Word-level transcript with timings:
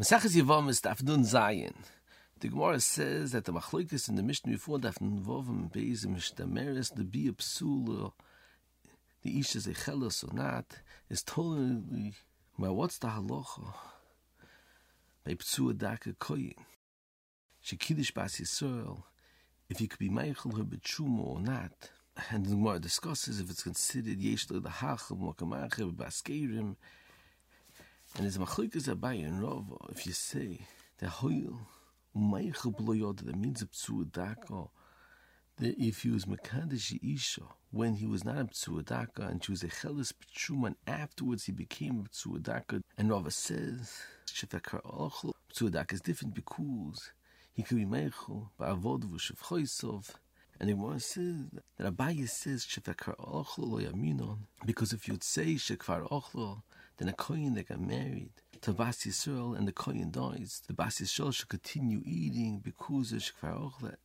Maseches 0.00 0.34
Yevom 0.34 0.70
is 0.70 0.80
Daf 0.80 1.02
Nun 1.02 1.24
Zayin. 1.24 1.74
The 2.40 2.48
Gemara 2.48 2.80
says 2.80 3.32
that 3.32 3.44
the 3.44 3.52
machlokes 3.52 4.08
in 4.08 4.14
the 4.14 4.22
Mishnah 4.22 4.52
before 4.52 4.78
Nun 4.78 5.20
Vovim 5.22 5.70
Beis 5.70 6.06
Mishtameres 6.06 6.94
the 6.94 7.04
Bia 7.04 7.32
Psula, 7.32 8.12
the 9.20 9.38
Isha 9.38 9.58
Zechelos 9.58 10.26
or 10.26 10.34
not, 10.34 10.64
is 11.10 11.22
totally 11.22 12.14
well. 12.56 12.76
What's 12.76 12.96
the 12.96 13.08
halacha 13.08 13.74
by 15.26 15.34
Psua 15.34 15.76
Daka 15.76 16.14
Koyin? 16.14 16.54
Shekidish 17.62 18.14
Bas 18.14 18.40
Yisrael, 18.40 19.02
if 19.68 19.82
you 19.82 19.88
could 19.88 19.98
be 19.98 20.08
Meichel 20.08 20.56
her 20.56 20.64
Betshuma 20.64 21.26
or 21.26 21.40
not. 21.40 21.90
And 22.30 22.46
the 22.46 22.50
Gemara 22.52 22.78
discusses 22.78 23.38
if 23.38 23.50
it's 23.50 23.64
considered 23.64 24.16
Yesh 24.16 24.46
the 24.46 24.60
Hachel 24.60 25.18
Mokamacher 25.18 25.94
Baskerim. 25.94 26.76
And 28.16 28.24
there's 28.24 28.38
machlokes 28.38 28.88
Abaye 28.88 29.24
and 29.24 29.42
Rava. 29.42 29.76
If 29.90 30.04
you 30.06 30.12
say 30.12 30.66
the 30.98 31.08
hoil 31.08 31.60
umaychel 32.16 32.76
bloyod, 32.76 33.18
that 33.18 33.36
means 33.36 33.62
a 33.62 33.66
psuadaka. 33.66 34.68
That 35.58 35.78
if 35.78 36.02
he 36.02 36.10
was 36.10 36.24
mekadesh 36.24 36.98
isha 37.02 37.42
when 37.70 37.94
he 37.94 38.06
was 38.06 38.24
not 38.24 38.38
a 38.38 38.44
psuadaka 38.46 39.30
and 39.30 39.44
she 39.44 39.52
was 39.52 39.62
a 39.62 39.68
chelis 39.68 40.12
b'tshuma, 40.12 40.74
afterwards 40.86 41.44
he 41.44 41.52
became 41.52 42.06
a 42.06 42.08
psuadaka. 42.08 42.82
And 42.98 43.10
Rava 43.10 43.30
says 43.30 43.96
shefekar 44.26 44.82
ochel 44.82 45.32
psuadaka 45.54 45.92
is 45.92 46.00
different 46.00 46.34
because 46.34 47.12
he 47.52 47.62
could 47.62 47.76
be 47.76 47.84
meichel 47.84 48.48
ba'avod 48.58 49.04
v'shevchoisov. 49.04 50.10
And 50.58 50.68
the 50.68 50.74
Gemara 50.74 51.00
says 51.00 51.46
that 51.78 51.96
Abaye 51.96 52.28
says 52.28 52.66
shefekar 52.66 53.16
ochel 53.18 53.70
lo 53.70 53.78
yaminon 53.78 54.38
because 54.66 54.92
if 54.92 55.06
you'd 55.06 55.22
say 55.22 55.54
shekvar 55.54 56.08
ochel 56.10 56.62
then 57.00 57.08
a 57.08 57.14
kohen 57.14 57.54
that 57.54 57.66
got 57.66 57.80
married 57.80 58.30
to 58.60 58.74
Bas 58.74 58.98
Yisrael 59.06 59.56
and 59.56 59.66
the 59.66 59.72
kohen 59.72 60.10
dies, 60.10 60.60
the 60.66 60.74
Bas 60.74 61.00
Yisrael 61.00 61.32
should 61.32 61.48
continue 61.48 62.02
eating 62.04 62.60
because 62.62 63.12
of 63.12 63.20
Shekvar 63.20 63.58
Ochlet. 63.58 63.96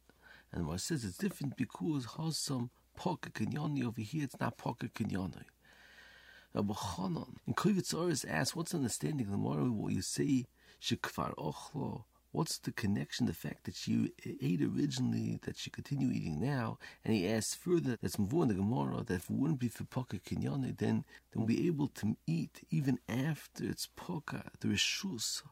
And 0.53 0.65
what 0.65 0.75
it 0.75 0.79
says 0.79 1.03
it's 1.03 1.17
different 1.17 1.57
because 1.57 2.07
has 2.17 2.37
some 2.37 2.69
pocket 2.95 3.33
kenyani 3.33 3.85
over 3.85 3.99
here, 3.99 4.23
it's 4.23 4.39
not 4.39 4.57
pocket 4.57 4.93
kenyani. 4.93 5.43
Rabbi 6.53 6.73
Chanan 6.73 7.35
in 7.45 7.53
Kovitz 7.53 8.25
asks, 8.29 8.55
what's 8.55 8.73
understanding 8.73 9.29
the 9.29 9.35
moral 9.35 9.71
what 9.71 9.91
you 9.91 10.01
say 10.01 10.45
Shekvar 10.81 11.35
Ochlo 11.35 12.05
What's 12.35 12.57
the 12.57 12.73
connection, 12.73 13.27
the 13.27 13.33
fact 13.33 13.63
that 13.63 13.75
she 13.75 14.11
ate 14.41 14.61
originally, 14.61 15.39
that 15.43 15.57
she 15.57 15.69
continue 15.69 16.11
eating 16.11 16.41
now? 16.41 16.77
And 17.05 17.13
he 17.13 17.29
asks 17.29 17.55
further, 17.55 17.97
that's 18.01 18.19
more 18.19 18.43
in 18.43 18.49
the 18.49 18.55
Gemara, 18.55 19.05
that 19.05 19.13
if 19.13 19.29
it 19.29 19.37
wouldn't 19.37 19.61
be 19.61 19.69
for 19.69 19.85
Poka 19.85 20.21
Kinyane, 20.21 20.77
then 20.77 21.05
they'll 21.31 21.45
be 21.45 21.65
able 21.65 21.87
to 21.87 22.17
eat 22.27 22.59
even 22.69 22.99
after 23.07 23.63
it's 23.63 23.87
Poka, 23.97 24.49
the 24.59 24.67
Rishus 24.67 25.43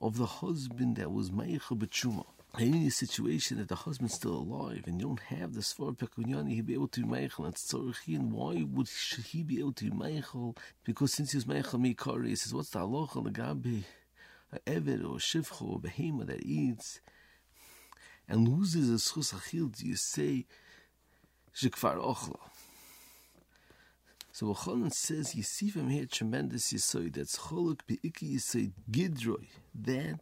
of 0.00 0.16
the 0.16 0.24
husband 0.24 0.96
that 0.96 1.12
was 1.12 1.30
Meicha 1.30 1.78
B'Chuma. 1.78 2.24
In 2.58 2.74
any 2.74 2.90
situation 2.90 3.58
that 3.58 3.68
the 3.68 3.76
husband's 3.76 4.14
still 4.14 4.36
alive 4.38 4.84
and 4.86 4.98
you 4.98 5.06
don't 5.06 5.20
have 5.20 5.52
the 5.52 5.60
Svar 5.60 5.94
Pekunyani, 5.94 6.54
he'd 6.54 6.66
be 6.66 6.74
able 6.74 6.88
to 6.88 7.02
be 7.02 7.08
Meichel. 7.08 7.44
And 7.44 7.54
Tzorichin, 7.54 8.30
why 8.30 8.64
would 8.68 8.88
he 9.28 9.42
be 9.42 9.60
able 9.60 9.74
to 9.74 9.84
be 9.84 9.90
Meichel? 9.90 10.56
Because 10.82 11.12
since 11.12 11.32
he 11.32 11.36
was 11.36 11.44
Meichel 11.44 11.78
Mikari, 11.78 12.28
he 12.28 12.36
says, 12.36 12.54
what's 12.54 12.70
the 12.70 12.78
halacha, 12.78 13.22
the 13.22 13.30
Gabi? 13.30 13.84
Eved 14.66 15.04
or 15.04 15.18
Shivcha 15.18 15.62
or 15.62 15.80
Behema 15.80 16.26
that 16.26 16.44
eats 16.44 17.00
and 18.28 18.48
loses 18.48 18.90
a 18.90 18.94
schus 18.94 19.34
achil, 19.34 19.76
do 19.76 19.86
you 19.86 19.96
say 19.96 20.46
Shekvar 21.54 21.96
Ochla? 21.96 22.38
So 24.32 24.46
Wachonan 24.46 24.92
says, 24.92 25.34
you 25.34 25.42
see 25.42 25.68
from 25.68 25.90
here 25.90 26.06
tremendous 26.06 26.72
yisoid, 26.72 27.14
that's 27.14 27.36
Cholok 27.36 27.80
Be'iki 27.86 28.34
yisoid 28.34 28.72
Gidroi, 28.90 29.48
that 29.74 30.20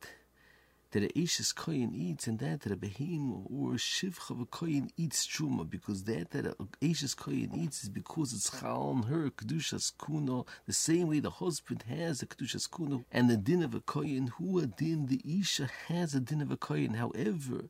that 0.92 1.02
a 1.02 1.22
Ashes 1.22 1.52
Koyin 1.52 1.94
eats 1.94 2.26
and 2.26 2.38
that 2.38 2.62
that 2.62 2.72
a 2.72 2.76
Behema 2.76 3.44
or 3.50 3.72
Shivcha 3.72 4.48
Koyin 4.48 4.88
eats 4.96 5.26
Truma, 5.26 5.68
because 5.68 6.04
that 6.04 6.30
that 6.30 6.46
Ashes 6.82 7.14
Koyin 7.14 7.54
eats 7.56 7.84
is 7.84 7.88
because 7.90 8.32
it's 8.32 8.60
Chal 8.60 8.94
on 8.94 9.02
her, 9.04 9.30
Kedushas 9.30 9.92
Kuno, 9.98 10.46
the 10.66 10.72
same 10.72 11.08
way 11.08 11.20
the 11.20 11.30
husband 11.30 11.84
has 11.88 12.22
a 12.22 12.26
Kedushas 12.26 12.70
Kuno, 12.70 13.04
and 13.12 13.28
the 13.28 13.36
din 13.36 13.62
of 13.62 13.74
a 13.74 13.80
Koyin, 13.80 14.30
who 14.30 14.58
a 14.58 14.66
din, 14.66 15.06
the 15.06 15.20
Isha 15.24 15.68
has 15.88 16.14
a 16.14 16.20
din 16.20 16.40
of 16.40 16.50
a 16.50 16.56
Koyin. 16.56 16.96
However, 16.96 17.68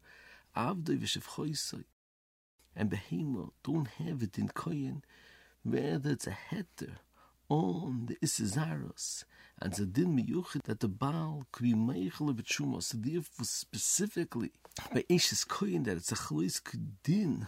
Avdoi 0.56 0.98
V'Shev 0.98 1.84
and 2.76 2.91
Behema 2.91 3.50
don't 3.65 3.88
have 3.88 4.22
it 4.22 4.38
in 4.38 4.48
Koyin, 4.48 5.03
rather 5.65 6.10
it's 6.10 6.28
a 6.28 6.37
heter 6.50 6.98
on 7.48 8.06
the 8.06 8.16
Isizaros, 8.16 9.25
and 9.60 9.72
the 9.72 9.86
din 9.86 10.16
miyuchid 10.16 10.64
that 10.64 10.81
the 10.81 10.88
Baal 10.88 11.47
could 11.50 11.64
be 11.64 11.75
meichel 11.75 12.28
of 12.28 12.38
a 12.38 12.82
So 12.82 12.98
therefore, 12.98 13.44
specifically 13.44 14.53
by 14.92 15.04
Isha's 15.09 15.44
koyin 15.44 15.84
that 15.84 15.97
it's 15.97 16.12
a 16.12 16.16
chalois 16.16 16.60
din 17.03 17.47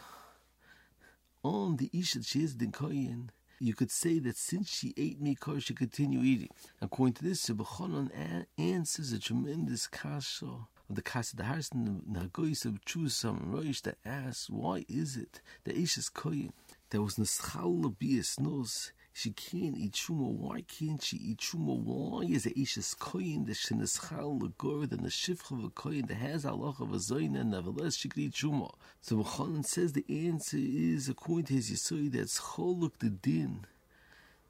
on 1.43 1.77
the 1.77 1.91
Isha 1.93 2.19
that 2.19 2.27
she 2.27 2.43
is 2.43 2.55
din 2.55 2.73
koyin. 2.73 3.29
You 3.63 3.75
could 3.75 3.91
say 3.91 4.19
that 4.21 4.39
since 4.39 4.71
she 4.71 4.95
ate 4.97 5.23
mikor, 5.23 5.63
she 5.63 5.75
continue 5.75 6.21
eating. 6.23 6.49
According 6.81 7.15
to 7.15 7.25
this, 7.25 7.47
Sebachonon 7.47 8.47
answers 8.57 9.13
a 9.13 9.19
tremendous 9.19 9.87
kasha 9.87 10.47
of 10.89 10.97
the 10.97 11.03
Kasha 11.03 11.37
the 11.37 11.45
Harson 11.45 12.03
Nagoyis 12.11 12.65
of 12.65 12.85
Chusam 12.87 13.53
Roish 13.53 13.83
that 13.83 13.99
asks, 14.05 14.49
why 14.49 14.85
is 14.89 15.17
it 15.17 15.43
that 15.65 15.77
Isha's 15.77 16.09
koyin 16.09 16.53
that 16.89 17.03
was 17.03 17.17
neschal 17.17 17.95
bias 17.99 18.41
knows 18.41 18.93
she 19.13 19.31
can't 19.33 19.77
eat 19.77 19.93
truma. 19.93 20.31
Why 20.31 20.63
can't 20.63 21.03
she 21.03 21.17
eat 21.17 21.39
truma? 21.39 21.77
Why 21.77 22.23
is 22.23 22.47
it 22.47 22.57
Ishas 22.57 22.97
koyin 22.97 23.47
the 23.47 23.53
sheneschal 23.53 24.41
legor 24.41 24.89
than 24.89 25.03
the 25.03 25.09
shifcha 25.09 25.53
of 25.53 25.65
a 25.65 25.69
koyin 25.71 26.07
that 26.09 26.15
has 26.15 26.45
Allah 26.45 26.75
of 26.79 26.93
a 26.93 26.97
zoyin 26.97 27.39
and 27.39 27.51
nevertheless 27.51 27.97
she 27.97 28.09
can 28.09 28.23
eat 28.23 28.33
truma? 28.33 28.73
So 29.01 29.17
Mechanan 29.17 29.65
says 29.67 29.93
the 29.93 30.05
answer 30.09 30.59
is 30.59 31.09
according 31.09 31.47
to 31.47 31.55
his 31.55 31.71
yisoy 31.71 32.13
that's 32.13 32.41
choluk 32.41 32.93
the 32.99 33.11
din 33.11 33.67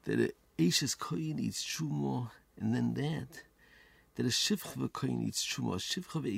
that 0.05 0.19
a 0.19 0.31
Ishas 0.59 0.97
koyin 0.97 1.39
eats 1.39 1.63
truma 1.65 2.29
and 2.59 2.75
then 2.75 2.93
that 2.93 3.43
that 4.15 4.25
a 4.25 4.29
shifcha 4.29 4.75
of 4.75 4.81
a 4.83 4.89
koyin 4.89 5.23
eats 5.27 5.45
truma. 5.45 5.73
A 5.73 5.77
shifcha 5.77 6.15
of 6.15 6.25
a 6.25 6.29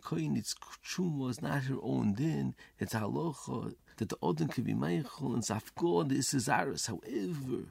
koyin 0.00 0.36
eats 0.38 0.54
truma 0.84 1.30
is 1.30 1.42
not 1.42 1.64
her 1.64 1.76
own 1.82 2.14
din. 2.14 2.54
It's 2.78 2.94
halacha 2.94 3.74
that 3.98 4.08
the 4.08 4.16
Odin 4.22 4.48
could 4.48 4.64
be 4.64 4.74
Meichel 4.74 5.34
and 5.34 5.42
Zafgo 5.42 6.00
and 6.00 6.10
the 6.10 6.16
Isizaris. 6.16 6.86
However, 6.86 7.64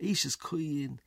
Eish 0.00 0.24
is 0.24 0.36
Koyin, 0.36 0.98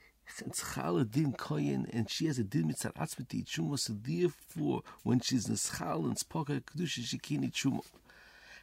it's 0.46 0.64
Chala 0.64 1.10
Din 1.10 1.34
Koyin, 1.34 1.90
and 1.94 2.10
she 2.10 2.26
has 2.26 2.40
a 2.40 2.44
Din 2.44 2.70
Mitzar 2.70 2.94
Atzmeti 2.94 3.46
Chuma, 3.46 3.80
so 3.80 3.94
therefore, 3.94 4.82
when 5.04 5.20
she's 5.20 5.48
in 5.48 5.56
Schal 5.56 6.06
and 6.06 6.18
Spoka 6.18 6.62
Kedusha, 6.62 7.04
she 7.04 7.18
can't 7.18 7.46
eat 7.46 7.54
Chuma. 7.54 7.84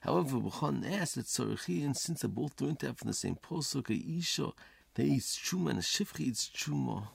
However, 0.03 0.39
B'chon 0.39 0.91
asked 0.91 1.17
that 1.17 1.27
Tzorichin, 1.27 1.97
since 1.97 2.23
they 2.23 2.29
both 2.29 2.61
learned 2.61 2.79
that 2.81 2.99
from 2.99 3.09
the 3.09 3.15
same 3.15 3.37
posuk, 3.37 3.91
a 3.91 4.19
Isha, 4.19 4.53
they 4.95 5.05
eat 5.05 5.23
Chuma 5.23 5.71
and 5.71 5.79
a 5.79 5.83
Shifchi 5.83 6.21
eats 6.21 6.49
Chuma. 6.49 7.09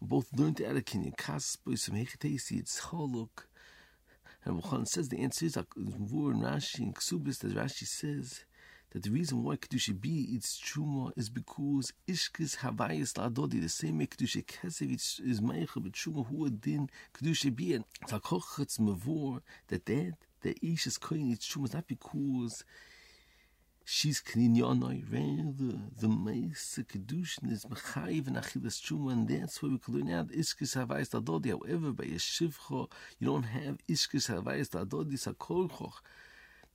Both 0.00 0.28
learned 0.36 0.62
out 0.62 0.76
of 0.76 0.84
Kenyan 0.84 1.16
Kaspo, 1.16 1.78
some 1.78 1.96
Hechetesi, 1.96 2.58
it's 2.58 2.80
Choluk. 2.80 3.46
And 4.44 4.60
Bukhan 4.60 4.86
says 4.88 5.08
the 5.08 5.20
answer 5.20 5.46
is 5.46 5.56
Vur 5.56 6.32
and 6.32 6.42
Rashi 6.42 6.80
and 6.80 6.94
Ksubis 6.94 7.38
that 7.38 7.54
Rashi 7.54 7.86
says 7.86 8.44
that 8.90 9.04
the 9.04 9.10
reason 9.10 9.42
why 9.42 9.56
Kedusha 9.56 9.98
B 9.98 10.10
eats 10.30 10.60
Truma 10.60 11.12
is 11.16 11.28
because 11.28 11.92
Ishkis 12.08 12.58
Havayis 12.58 13.14
Ladodi, 13.14 13.60
the 13.60 13.68
same 13.68 13.98
way 13.98 14.06
Kedusha 14.06 14.44
Kesev 14.44 14.92
is 14.92 15.40
Meicha, 15.40 15.82
but 15.82 15.92
Truma 15.92 16.26
Hu 16.26 16.46
Adin 16.46 16.90
Kedusha 17.14 17.54
B. 17.54 17.74
And 17.74 17.84
Tzakochetz 18.06 18.80
Mavur, 18.80 19.40
that 19.68 19.86
that, 19.86 20.14
that 20.42 20.58
Ish 20.62 20.88
is 20.88 20.98
Koyin 20.98 21.30
eats 21.30 21.48
Truma 21.48 21.66
is 21.66 21.74
not 21.74 21.86
because 21.86 22.64
she's 23.84 24.20
kninyanai 24.20 25.02
rather 25.10 25.78
the 25.98 26.06
meiste 26.06 26.84
kedushin 26.86 27.50
is 27.50 27.64
mechayiv 27.64 28.28
and 28.28 28.36
achilas 28.36 28.80
truma 28.80 29.12
and 29.12 29.28
that's 29.28 29.62
why 29.62 29.68
we 29.68 29.78
can 29.78 29.94
learn 29.94 30.10
out 30.10 30.28
iskis 30.28 30.76
havayis 30.76 31.10
dadodi 31.10 31.50
however 31.50 31.90
by 31.92 32.04
a 32.04 32.18
shivcha 32.18 32.88
you 33.18 33.26
don't 33.26 33.42
have 33.42 33.78
iskis 33.88 34.28
havayis 34.28 34.70
dadodi 34.70 35.18
sakolchoch 35.18 36.00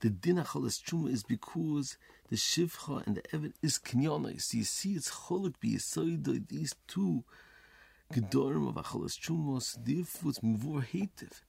the 0.01 0.09
din 0.09 0.37
achalas 0.37 0.81
truma 0.83 1.09
is 1.09 1.23
because 1.23 1.97
the 2.29 2.35
shivcha 2.35 3.05
and 3.07 3.15
the 3.15 3.23
evet 3.33 3.53
is 3.61 3.79
kninyanai. 3.79 4.41
So 4.41 4.57
you 4.57 4.63
see 4.65 4.93
it's 4.93 5.09
cholik 5.09 5.59
be 5.61 5.75
yisoidoi 5.75 6.47
these 6.47 6.75
two 6.87 7.23
gedorim 8.13 8.67
of 8.67 8.75
achalas 8.75 9.17
truma 9.17 9.61
so 9.61 9.79
therefore 9.83 10.31
it's 10.31 10.39
mivur 10.39 10.83
hativ 10.83 11.41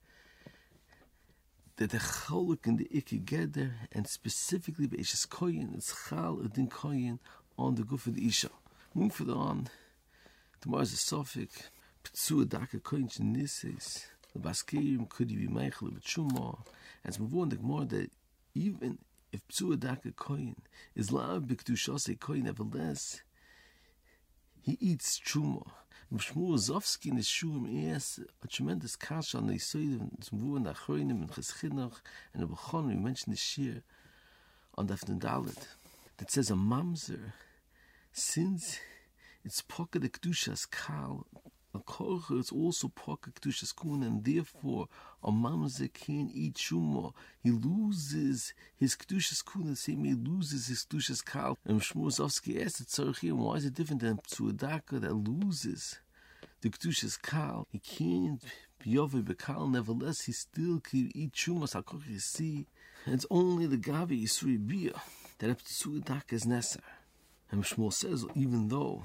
that 1.78 1.90
the 1.90 1.98
choluk 1.98 2.66
and 2.66 2.78
the 2.78 2.88
ikke 2.92 3.24
gather, 3.24 3.72
and 3.92 4.06
specifically 4.08 4.88
by 4.88 4.96
Isha's 4.96 5.26
koyin, 5.26 5.76
it's 5.76 5.94
chal 6.08 6.36
udin 6.36 6.68
koyin 6.68 7.20
on 7.56 7.76
the 7.76 7.84
goof 7.84 8.08
of 8.08 8.16
the 8.16 8.26
Isha. 8.26 8.50
Moving 8.94 9.10
further 9.10 9.34
on, 9.34 9.68
tomorrow's 10.60 10.92
a 10.92 10.96
suffix, 10.96 11.70
ptsu 12.04 12.44
adaka 12.44 12.80
koyin 12.80 13.08
shenises, 13.08 14.06
the 14.32 14.40
baskerim 14.40 15.08
could 15.08 15.28
be 15.28 15.46
meichel 15.46 15.92
b'tshuma, 15.92 16.58
and 17.04 17.10
it's 17.10 17.20
moving 17.20 17.40
on 17.42 17.48
the 17.50 17.56
Gemara 17.56 17.84
that 17.84 18.10
even 18.54 18.98
if 19.32 19.46
ptsu 19.46 19.76
adaka 19.76 20.12
koyin 20.12 20.56
is 20.96 21.12
lav 21.12 21.42
b'kdushase 21.42 22.18
koyin, 22.18 22.42
nevertheless, 22.42 23.22
he 24.62 24.76
eats 24.80 25.20
truma. 26.16 26.20
Shmuel 26.20 26.58
Zofsky 26.58 27.10
in 27.10 27.16
his 27.16 27.26
Shurim 27.26 27.94
is 27.94 28.20
a 28.42 28.48
tremendous 28.48 28.96
kash 28.96 29.34
on 29.34 29.46
the 29.46 29.54
Yisod 29.54 30.00
and 30.00 30.12
Zmvu 30.20 30.56
and 30.56 30.66
Achroinim 30.66 31.22
and 31.22 31.30
Cheschinoch 31.30 32.00
and 32.32 32.42
the 32.42 32.46
Bechon, 32.46 32.88
we 32.88 32.94
mentioned 32.94 33.34
this 33.34 33.58
year 33.58 33.82
on 34.76 34.86
the 34.86 34.94
Dalit, 34.94 35.66
that 36.18 36.30
says 36.30 36.50
a 36.50 36.54
mamzer, 36.54 37.32
since 38.12 38.78
it's 39.44 39.62
pocket 39.62 40.02
the 40.02 40.08
Kedushas 40.08 40.70
Kal, 40.70 41.26
is 42.38 42.50
also 42.50 42.88
pocket 42.88 43.34
Kedushas 43.34 43.74
Kun, 43.74 44.02
and 44.02 44.24
therefore 44.24 44.88
a 45.22 45.30
eat 45.30 46.54
shumo. 46.54 47.12
He 47.42 47.50
loses 47.50 48.54
his 48.76 48.96
Kedushas 48.96 49.44
Kun, 49.44 49.66
the 49.66 49.76
same 49.76 50.04
he 50.04 50.14
loses 50.14 50.68
his 50.68 50.84
Kedushas 50.84 51.24
Kal. 51.24 51.58
And 51.64 51.80
Shmuel 51.80 52.24
asked 52.24 52.44
the 52.44 53.32
why 53.32 53.54
is 53.56 53.64
it 53.64 53.74
different 53.74 54.02
than 54.02 54.18
Psuadaka 54.18 55.00
that 55.00 55.14
loses 55.14 55.98
the 56.60 56.70
Kedushas 56.70 57.20
Kal? 57.20 57.66
He 57.70 57.78
can't 57.78 58.42
be 58.78 58.96
over 58.96 59.18
Bekal, 59.18 59.70
nevertheless, 59.70 60.22
he 60.22 60.32
still 60.32 60.80
can 60.80 61.10
eat 61.14 61.32
shumos. 61.32 61.74
HaKorcha, 61.74 62.20
see, 62.20 62.66
it's 63.06 63.26
only 63.30 63.66
the 63.66 63.76
Gavi 63.76 64.22
Yisri 64.22 64.64
Bia 64.64 65.00
that 65.38 65.58
Psuadaka 65.64 66.32
is 66.32 66.46
necessary. 66.46 66.84
And 67.50 67.64
Shmuel 67.64 67.92
says, 67.92 68.24
even 68.34 68.68
though 68.68 69.04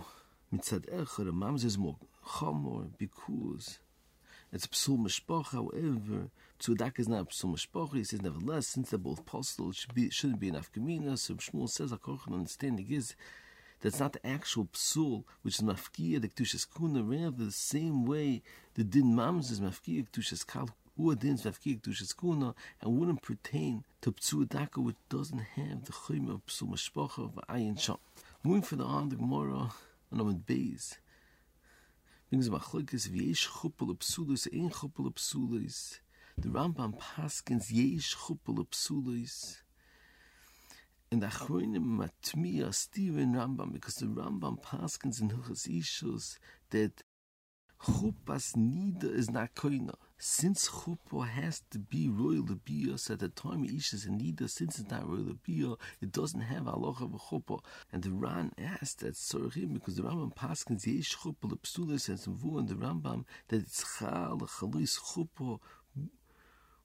mitzad 0.54 0.86
echad, 0.90 1.30
a 1.30 1.32
mamzer 1.32 1.66
is 1.66 1.78
more 1.78 1.98
chamor 2.26 2.90
because 2.98 3.80
it's 4.52 4.68
psul 4.68 5.00
mishpach. 5.00 5.52
However, 5.52 6.30
tzudak 6.60 7.00
is 7.00 7.08
not 7.08 7.30
psul 7.30 7.56
mishpach. 7.56 7.94
He 7.94 8.04
says, 8.04 8.22
nevertheless, 8.22 8.68
since 8.68 8.90
they're 8.90 9.00
both 9.00 9.26
possible, 9.26 9.72
it 9.72 9.76
should 9.76 9.94
be 9.94 10.10
shouldn't 10.10 10.40
be 10.40 10.50
enough 10.50 10.72
gemina. 10.72 11.18
So 11.18 11.36
Shmuel 11.36 11.70
says, 11.70 11.92
Akorchan 11.92 12.34
understanding 12.34 12.88
is 12.90 13.16
that's 13.82 14.00
not 14.00 14.14
the 14.14 14.26
actual 14.26 14.66
psul, 14.66 15.26
which 15.42 15.56
is 15.56 15.62
mafkia 15.62 16.22
the 16.22 16.30
kedushas 16.30 16.66
kuna. 16.74 17.04
Rather, 17.04 17.46
the 17.46 17.52
same 17.52 18.06
way 18.06 18.42
the 18.76 18.84
din 18.84 19.14
mams 19.14 19.52
is 19.52 19.60
mafkia 19.60 20.08
kedushas 20.08 20.48
kal. 20.48 20.70
Ua 20.98 21.16
din's 21.16 21.44
mafkia 21.44 21.82
kedushas 21.82 22.16
kuna, 22.16 22.56
and 22.82 22.98
wouldn't 22.98 23.22
pertain 23.22 23.84
to 24.02 24.12
psuadaka, 24.14 24.78
which 24.78 24.96
doesn't 25.10 25.40
have 25.56 25.84
the 25.86 25.92
chayim 25.92 26.34
of 26.34 26.46
psul 26.46 26.70
mishpach 26.70 27.18
of 27.18 27.38
ayin 27.50 27.78
sham. 27.78 27.98
Moving 28.44 28.62
for 28.62 28.78
the 28.78 28.84
on 28.84 29.10
the 29.10 29.16
Gemara 29.16 29.72
on 30.12 30.20
Amid 30.20 30.46
Beis. 30.46 30.98
Bringen 32.34 32.42
Sie 32.42 32.50
mal 32.50 32.62
Chlöckes, 32.62 33.14
wie 33.14 33.30
ich 33.30 33.42
schuppel 33.42 33.92
und 33.92 34.00
psulis, 34.00 34.50
ein 34.52 34.72
schuppel 34.72 35.06
und 35.06 35.14
psulis. 35.14 36.02
Der 36.36 36.52
Rambam 36.52 36.98
Paskins, 36.98 37.70
wie 37.70 37.94
ich 37.98 38.08
schuppel 38.08 38.58
und 38.58 38.72
psulis. 38.72 39.64
Und 41.12 41.20
der 41.20 41.30
Chröne 41.30 41.80
mit 41.80 42.36
mir, 42.36 42.74
Steven 42.74 43.36
Rambam, 43.36 43.72
because 43.72 44.04
der 44.04 44.18
Rambam 44.18 44.60
Paskins 44.60 45.20
in 45.20 45.30
Hüches 45.30 45.68
Ischus, 45.68 46.40
der 46.72 46.92
Chuppas 47.78 48.56
nieder 48.56 49.12
ist 49.12 49.30
nach 49.30 49.54
Köhner. 49.54 50.00
Since 50.26 50.70
chuppah 50.70 51.28
has 51.28 51.64
to 51.72 51.80
be 51.80 52.08
royal 52.08 52.46
biyos 52.46 53.12
at 53.12 53.20
the 53.20 53.28
time 53.28 53.66
Ish 53.66 53.92
is 53.92 54.06
in 54.06 54.20
nida, 54.20 54.50
since 54.50 54.80
it's 54.80 54.90
not 54.90 55.06
royal 55.06 55.38
biyos, 55.46 55.78
it 56.00 56.14
doesn't 56.14 56.40
have 56.40 56.64
halacha 56.64 57.02
of 57.02 57.14
a 57.14 57.18
chuppah. 57.18 57.60
And 57.92 58.04
the 58.04 58.12
Ran 58.12 58.54
asked 58.58 59.00
that 59.00 59.16
Sorachim 59.16 59.74
because 59.74 59.98
the 59.98 60.04
Rambam 60.04 60.34
paskins 60.34 60.88
yesh 60.88 61.18
chuppah 61.18 61.52
lepsulas 61.52 62.08
and 62.08 62.18
some 62.18 62.40
and 62.58 62.70
the 62.70 62.76
Rambam 62.76 63.26
that 63.50 63.64
it's 63.64 63.84
chal 64.00 64.38
chalis 64.40 64.98
chuppah 64.98 65.60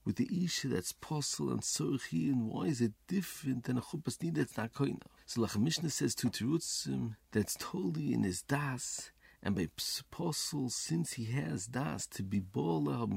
with 0.04 0.16
the 0.16 0.44
Isha 0.44 0.66
that's 0.66 0.90
possible 0.90 1.52
and 1.52 1.60
Sorchi, 1.60 2.32
and 2.32 2.48
why 2.48 2.64
is 2.64 2.80
it 2.80 2.92
different 3.06 3.64
than 3.64 3.78
a 3.78 3.82
chuppah 3.82 4.18
nida 4.18 4.34
that's 4.34 4.56
not 4.56 4.72
koina? 4.72 5.02
So 5.26 5.42
like 5.42 5.56
Mishnah 5.56 5.90
says 5.90 6.16
to 6.16 6.26
Terutzim, 6.28 7.14
that's 7.30 7.56
totally 7.60 8.12
in 8.12 8.24
his 8.24 8.42
das, 8.42 9.12
and 9.42 9.54
by 9.54 9.68
apostle, 10.00 10.68
since 10.68 11.12
he 11.14 11.26
has 11.26 11.66
das 11.66 12.06
to 12.06 12.22
be 12.22 12.40
bola 12.40 13.08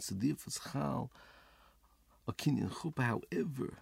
so 0.00 0.14
therefore 0.14 0.52
chal 0.72 1.10
a 2.26 2.32
kinyan 2.32 2.70
chuppah. 2.70 3.02
However, 3.02 3.78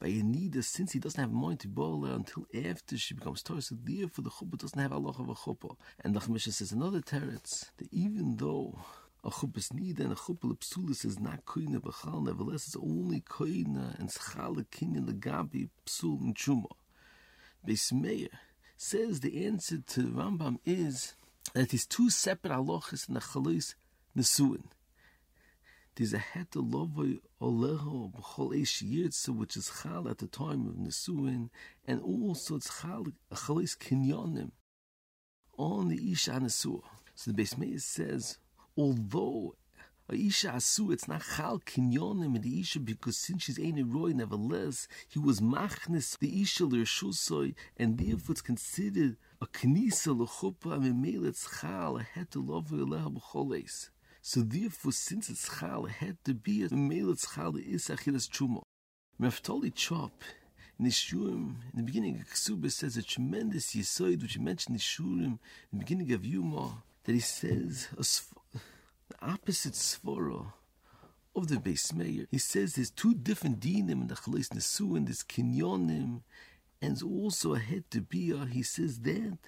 by 0.00 0.08
Anida, 0.08 0.62
since 0.62 0.92
he 0.92 0.98
doesn't 0.98 1.20
have 1.20 1.32
mind 1.32 1.60
to 1.60 1.68
bola 1.68 2.12
until 2.12 2.46
after 2.54 2.96
she 2.96 3.14
becomes 3.14 3.42
Torah, 3.42 3.60
so 3.60 3.76
therefore 3.82 4.22
the 4.22 4.30
chuppah 4.30 4.58
doesn't 4.58 4.78
have 4.78 4.92
Allah 4.92 5.10
of 5.10 5.28
a 5.28 5.34
chuppah. 5.34 5.76
And 6.04 6.14
the 6.14 6.20
Chamisha 6.20 6.52
says 6.52 6.72
another 6.72 7.00
teretz 7.00 7.70
that 7.76 7.92
even 7.92 8.36
though 8.36 8.78
a 9.24 9.30
chuppah's 9.30 9.72
need 9.72 9.98
and 9.98 10.12
a 10.12 10.14
chuppah 10.14 10.56
psulis 10.58 11.04
is 11.04 11.18
not 11.18 11.44
koina 11.44 11.80
b'chal, 11.80 12.24
nevertheless 12.24 12.68
it's 12.68 12.76
only 12.76 13.20
koina 13.20 13.98
and 13.98 14.08
schal 14.08 14.54
kinyan 14.70 15.06
legabi 15.06 15.68
psul 15.84 16.20
and 16.20 16.36
chuma. 16.36 16.70
Beis 17.66 17.92
Meir 17.92 18.28
says 18.78 19.20
the 19.20 19.44
answer 19.44 19.78
to 19.78 20.02
Rambam 20.02 20.58
is 20.64 21.14
that 21.52 21.74
is 21.74 21.84
two 21.84 22.10
separate 22.10 22.52
halachas 22.52 23.08
in 23.08 23.14
the 23.14 23.20
chalos 23.20 23.74
nesuin. 24.16 24.62
There's 25.96 26.14
a 26.14 26.18
heter 26.18 26.62
lovoi 26.62 27.18
oleho 27.42 28.12
b'chol 28.12 28.54
eish 28.54 28.88
yirtza, 28.88 29.30
which 29.36 29.56
is 29.56 29.72
chal 29.82 30.08
at 30.08 30.18
the 30.18 30.28
time 30.28 30.68
of 30.68 30.74
nesuin, 30.74 31.50
and 31.86 32.00
also 32.00 32.54
it's 32.54 32.80
chal 32.80 33.06
a 33.32 33.34
chalos 33.34 33.76
kinyonim 33.76 34.52
on 35.58 35.88
the 35.88 36.12
isha 36.12 36.30
nesua. 36.30 36.82
So 37.16 37.32
the 37.32 37.42
Beis 37.42 37.58
Meir 37.58 37.80
says, 37.80 38.38
although 38.76 39.56
a 40.08 40.14
isha 40.14 40.48
asu, 40.48 40.92
it's 40.92 41.08
not 41.08 41.22
chal 41.36 41.60
kinyonim 41.60 42.36
in 42.36 42.42
the 42.42 42.60
isha 42.60 42.80
because 42.80 43.16
since 43.16 43.44
she's 43.44 43.58
ain't 43.58 43.78
a 43.78 43.84
roy, 43.84 44.12
nevertheless 44.12 44.88
he 45.08 45.18
was 45.18 45.40
machnis 45.40 46.18
the 46.18 46.42
isha 46.42 46.64
l'rshusoi, 46.64 47.54
and 47.76 47.98
therefore 47.98 48.32
it's 48.32 48.40
considered 48.40 49.16
a 49.40 49.46
knisa 49.46 50.16
l'chuppah 50.16 50.84
and 50.84 51.06
it's 51.26 51.60
chal 51.60 51.98
a 51.98 52.02
het 52.02 52.30
to 52.30 52.40
love 52.40 52.68
leha 52.68 53.12
b'choles. 53.12 53.90
So 54.20 54.40
therefore, 54.40 54.92
since 54.92 55.30
it's 55.30 55.48
chal, 55.58 55.86
it 55.86 55.92
had 55.92 56.22
to 56.24 56.34
be 56.34 56.62
a 56.62 56.68
it's 56.70 57.34
chal 57.34 57.56
is 57.56 57.88
achilas 57.88 58.28
truma. 58.28 58.62
Naftali 59.20 59.74
Trop 59.74 60.22
in 60.78 60.84
the 60.84 60.92
in 61.12 61.56
the 61.74 61.82
beginning 61.82 62.20
of 62.20 62.28
Ksubah 62.28 62.70
says 62.70 62.96
a 62.96 63.02
tremendous 63.02 63.74
yisoid, 63.74 64.22
which 64.22 64.34
he 64.34 64.40
mentioned 64.40 64.74
in 64.74 64.76
the 64.76 64.80
Shurim, 64.80 65.38
in 65.72 65.72
the 65.72 65.78
beginning 65.78 66.12
of 66.12 66.24
Yuma, 66.24 66.84
that 67.02 67.12
he 67.12 67.20
says 67.20 67.88
opposite 69.20 69.74
svara 69.74 70.40
uh, 70.40 71.38
of 71.38 71.48
the 71.48 71.56
Beis 71.56 71.92
Meir. 71.94 72.26
He 72.30 72.38
says 72.38 72.74
there's 72.74 72.90
two 72.90 73.14
different 73.14 73.60
dinim 73.60 74.02
in 74.02 74.06
the 74.08 74.14
Chalais 74.14 74.48
Nesuin, 74.48 75.06
there's 75.06 75.22
kinyonim, 75.22 76.22
and 76.80 77.02
also 77.02 77.54
a 77.54 77.58
head 77.58 77.84
to 77.90 78.00
bia. 78.00 78.46
He 78.46 78.62
says 78.62 79.00
that 79.00 79.38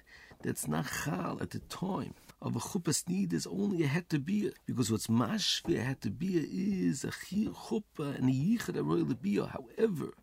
that's 0.43 0.67
not 0.67 0.85
chal 1.03 1.37
at 1.41 1.51
the 1.51 1.59
time 1.59 2.13
of 2.41 2.55
a 2.55 2.59
chuppah 2.59 3.07
need 3.07 3.31
is 3.31 3.47
only 3.47 3.83
a 3.83 3.87
head 3.87 4.09
to 4.09 4.19
bia 4.19 4.51
because 4.65 4.91
what's 4.91 5.07
mashvi 5.07 5.77
a 5.77 5.81
head 5.81 6.01
to 6.01 6.09
bia 6.09 6.43
is 6.49 7.03
a 7.03 7.09
chuppah 7.09 8.17
and 8.17 8.29
a 8.29 8.33
yichad 8.33 8.77
a 8.77 8.83
royal 8.83 9.05
bia. 9.05 9.45
However, 9.45 10.13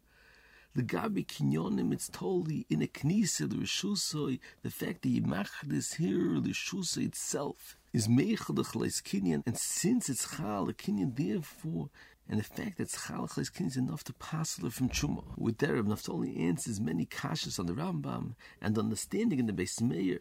the 0.74 0.82
Gabi 0.82 1.26
Kinyonim, 1.26 1.92
it's 1.92 2.08
totally 2.08 2.66
in 2.68 2.82
a 2.82 2.86
Knisa, 2.86 3.48
the 3.48 3.56
Rishusoi, 3.56 4.38
the 4.62 4.70
fact 4.70 5.02
that 5.02 5.22
Yimach 5.22 5.72
is 5.72 5.94
here, 5.94 6.38
the 6.40 6.50
Rishusoi 6.50 7.06
itself 7.06 7.77
is 7.92 8.08
Meichel 8.08 8.54
the 8.54 8.62
Chalais 8.62 9.02
Kinyan, 9.02 9.42
and 9.46 9.56
since 9.56 10.08
it's 10.08 10.36
Chal, 10.36 10.66
Kinyan, 10.66 11.16
therefore, 11.16 11.90
and 12.28 12.38
the 12.38 12.44
fact 12.44 12.78
that 12.78 12.90
Chal 12.90 13.26
Chalais 13.26 13.50
Kinyan 13.50 13.66
is 13.66 13.76
enough 13.76 14.04
to 14.04 14.12
pass 14.14 14.58
it 14.58 14.72
from 14.72 14.88
Chuma. 14.88 15.24
With 15.36 15.58
Dereb, 15.58 15.86
Naftali 15.86 16.38
answers 16.38 16.80
many 16.80 17.06
kashas 17.06 17.58
on 17.58 17.66
the 17.66 17.72
Rambam, 17.72 18.34
and 18.60 18.78
understanding 18.78 19.38
in 19.38 19.46
the 19.46 19.52
Beis 19.52 19.80
Meir, 19.80 20.20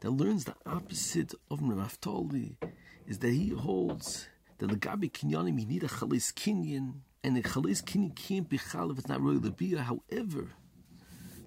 that 0.00 0.10
learns 0.10 0.44
the 0.44 0.54
opposite 0.66 1.34
of 1.50 1.60
Naftali, 1.60 2.56
is 3.06 3.18
that 3.18 3.32
he 3.32 3.50
holds 3.50 4.28
that 4.58 4.68
the 4.68 4.76
Gabi 4.76 5.10
Kinyanim, 5.10 5.60
you 5.60 5.66
need 5.66 5.82
a 5.82 5.88
Chalais 5.88 6.32
Kinyan, 6.34 7.00
and 7.24 7.36
the 7.36 7.42
Chalis 7.42 7.84
Kini 7.84 8.10
can't 8.10 8.48
be 8.48 8.58
Chal 8.58 8.90
if 8.90 8.98
it's 8.98 9.08
not 9.08 9.20
really 9.20 9.40
the. 9.40 9.82
However, 9.82 10.50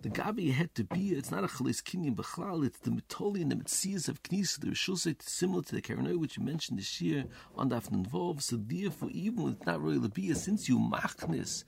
the 0.01 0.09
Gabi 0.09 0.53
had 0.53 0.73
to 0.75 0.83
be, 0.83 1.09
it's 1.09 1.31
not 1.31 1.43
a 1.43 1.47
Chalis 1.47 1.83
Kini 1.83 2.11
Bechal, 2.11 2.65
it's 2.65 2.79
the 2.79 2.91
Metoli 2.91 3.41
and 3.41 3.51
the 3.51 3.55
Metzias 3.55 4.09
of 4.09 4.23
Knis, 4.23 4.59
the 4.59 4.67
Rishusay, 4.67 5.21
similar 5.21 5.61
to 5.63 5.75
the 5.75 5.81
Karanoi, 5.81 6.17
which 6.17 6.37
you 6.37 6.43
mentioned 6.43 6.79
this 6.79 7.01
year 7.01 7.25
on 7.55 7.69
the 7.69 7.75
Afnan 7.75 8.07
Vov. 8.09 8.41
So 8.41 8.57
therefore, 8.57 9.09
even 9.11 9.49
it's 9.49 9.65
not 9.65 9.81
really 9.81 9.99
the 9.99 10.09
Bia, 10.09 10.35
since 10.35 10.67
you 10.67 10.79
Machnis, 10.79 11.63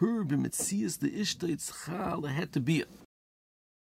her 0.00 0.24
b'metzias 0.24 0.98
the 0.98 1.10
ishta 1.10 1.48
it's 1.48 1.72
chal 1.86 2.22
had 2.22 2.52
to 2.52 2.60
be 2.60 2.84